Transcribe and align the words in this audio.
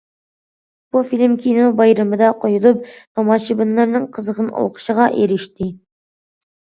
بۇ 0.95 1.01
فىلىم 1.09 1.33
كىنو 1.41 1.65
بايرىمىدا 1.81 2.29
قويۇلۇپ، 2.45 2.87
تاماشىبىنلارنىڭ 3.19 4.07
قىزغىن 4.19 4.49
ئالقىشىغا 4.63 5.07
ئېرىشتى. 5.19 5.69